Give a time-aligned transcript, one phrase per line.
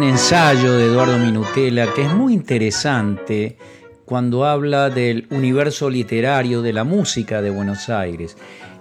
[0.00, 3.58] ensayo de Eduardo Minutela que es muy interesante
[4.04, 8.36] cuando habla del universo literario de la música de Buenos Aires,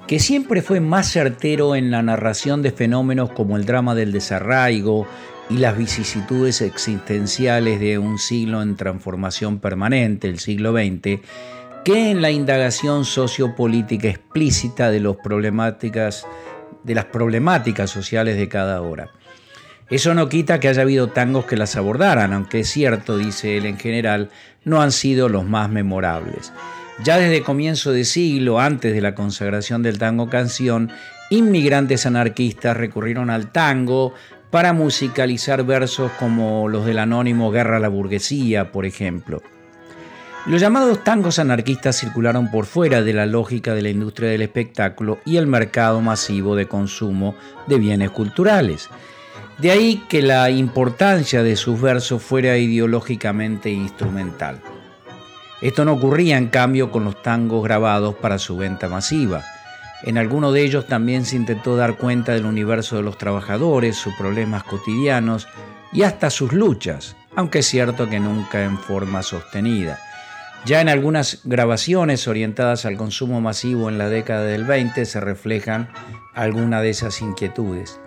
[0.07, 5.07] que siempre fue más certero en la narración de fenómenos como el drama del desarraigo
[5.49, 11.19] y las vicisitudes existenciales de un siglo en transformación permanente, el siglo XX,
[11.83, 16.25] que en la indagación sociopolítica explícita de, los problemáticas,
[16.83, 19.11] de las problemáticas sociales de cada hora.
[19.91, 23.65] Eso no quita que haya habido tangos que las abordaran, aunque es cierto, dice él
[23.65, 24.29] en general,
[24.63, 26.53] no han sido los más memorables.
[27.03, 30.91] Ya desde comienzo de siglo, antes de la consagración del tango canción,
[31.29, 34.13] inmigrantes anarquistas recurrieron al tango
[34.49, 39.41] para musicalizar versos como los del anónimo Guerra a la Burguesía, por ejemplo.
[40.45, 45.19] Los llamados tangos anarquistas circularon por fuera de la lógica de la industria del espectáculo
[45.25, 47.35] y el mercado masivo de consumo
[47.67, 48.89] de bienes culturales.
[49.61, 54.59] De ahí que la importancia de sus versos fuera ideológicamente instrumental.
[55.61, 59.43] Esto no ocurría en cambio con los tangos grabados para su venta masiva.
[60.01, 64.15] En alguno de ellos también se intentó dar cuenta del universo de los trabajadores, sus
[64.15, 65.47] problemas cotidianos
[65.93, 69.99] y hasta sus luchas, aunque es cierto que nunca en forma sostenida.
[70.65, 75.89] Ya en algunas grabaciones orientadas al consumo masivo en la década del 20 se reflejan
[76.33, 77.99] algunas de esas inquietudes.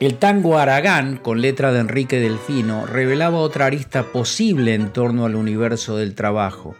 [0.00, 5.34] El tango Aragán, con letra de Enrique Delfino, revelaba otra arista posible en torno al
[5.34, 6.76] universo del trabajo.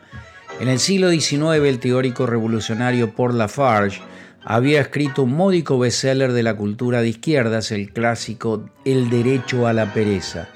[0.60, 4.00] En el siglo XIX, el teórico revolucionario Paul Lafarge
[4.44, 9.72] había escrito un módico bestseller de la cultura de izquierdas, el clásico El derecho a
[9.72, 10.48] la pereza.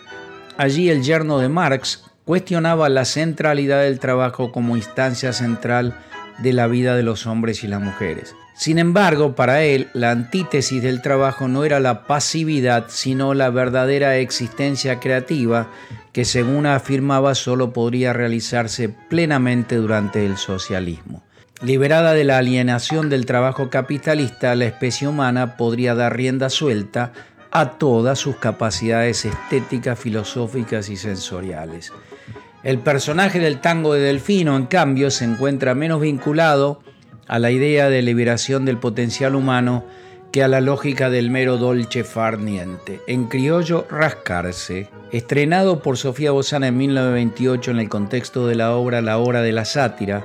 [0.57, 5.99] Allí el yerno de Marx cuestionaba la centralidad del trabajo como instancia central
[6.39, 8.35] de la vida de los hombres y las mujeres.
[8.55, 14.17] Sin embargo, para él, la antítesis del trabajo no era la pasividad, sino la verdadera
[14.19, 15.69] existencia creativa
[16.13, 21.23] que, según afirmaba, solo podría realizarse plenamente durante el socialismo.
[21.63, 27.13] Liberada de la alienación del trabajo capitalista, la especie humana podría dar rienda suelta
[27.53, 31.93] a todas sus capacidades estéticas, filosóficas y sensoriales.
[32.65, 36.81] El personaje del tango de Delfino, en cambio, se encuentra menos vinculado
[37.27, 39.85] a la idea de liberación del potencial humano
[40.31, 43.01] que a la lógica del mero dolce far niente.
[43.07, 44.89] En criollo, rascarse.
[45.11, 49.53] Estrenado por Sofía Bozana en 1928 en el contexto de la obra La hora de
[49.53, 50.25] la sátira,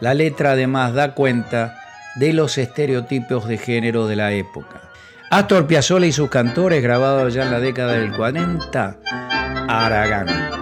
[0.00, 1.76] la letra además da cuenta
[2.16, 4.82] de los estereotipos de género de la época.
[5.30, 8.98] Astor Piazzolla y sus cantores, grabados ya en la década del 40,
[9.68, 10.57] Aragán.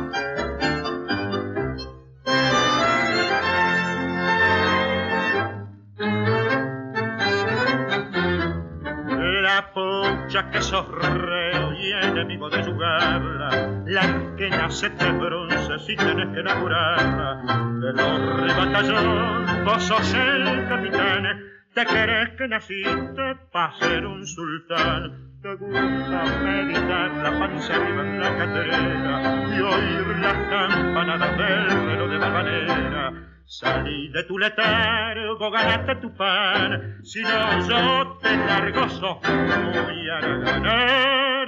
[10.53, 16.41] Que sos reo y enemigo de jugarla, la que nace de bronce si tienes que
[16.41, 17.43] enamorarla.
[17.81, 21.41] De los rebatallón, vos sos el capitán,
[21.75, 25.41] te crees que naciste para ser un sultán.
[25.41, 32.11] Te gusta meditar la panza arriba en la catedral y oír las campanadas del reloj
[32.11, 39.19] de manera Salí de tu letargo, ganaste tu pan, si no yo te largo, sos
[39.23, 41.47] muy aragán.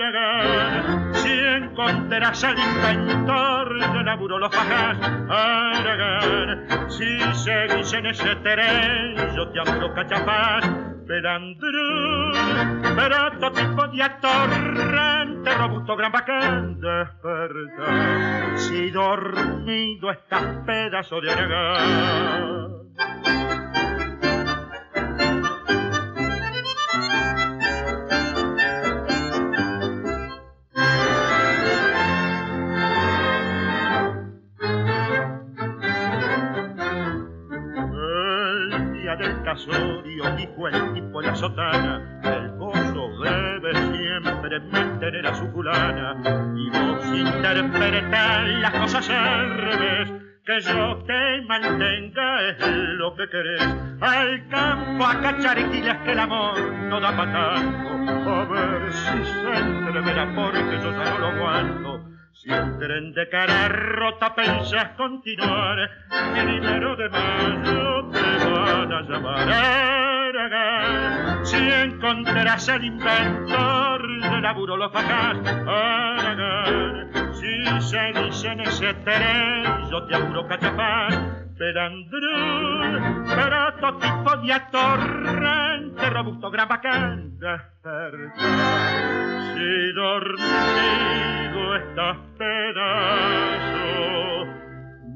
[1.13, 4.97] Si encontrarás al inventor de laburo los bajas,
[5.29, 6.89] aragán.
[6.89, 10.71] Si seguís en ese tren, yo te abro cachapaz,
[11.05, 12.33] Perandrú,
[12.95, 14.88] pero todo tipo de atorrante,
[15.59, 18.59] robusto, gran bacán, despertar.
[18.59, 22.79] Si dormido estás pedazo de aragán.
[39.19, 42.57] del casorio, dijo el tipo la sotana, el
[42.99, 46.17] pozo debe siempre mantener a su fulana,
[46.57, 50.13] y vos interpretar las cosas al revés,
[50.45, 52.57] que yo te mantenga es
[52.97, 53.63] lo que querés,
[54.01, 56.59] al campo a cachar que el amor
[56.89, 62.51] no da patango, a ver si se entreverá porque yo ya no lo aguanto, si
[62.51, 65.91] el tren de cara rota pensás continuar,
[66.33, 70.08] primero de mayo te van a llamar
[70.39, 71.45] Aragán.
[71.45, 77.11] Si encontrarás al inventor de la burolofaca, Aragán.
[77.35, 81.49] Si se dice en ese tren, yo te apuro cachafán.
[81.59, 82.21] Per André,
[83.35, 83.53] per
[83.99, 87.73] tipo di attorrente, robusto gran bacanda.
[89.55, 93.89] Si dormido estás pedazo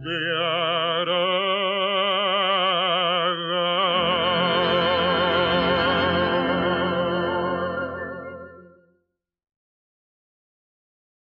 [0.02, 1.31] de Aragán.